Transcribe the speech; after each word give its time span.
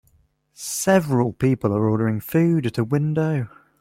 Several 0.55 1.31
people 1.31 1.75
are 1.75 1.87
ordering 1.87 2.19
food 2.21 2.65
at 2.65 2.79
a 2.79 2.83
window. 2.83 3.47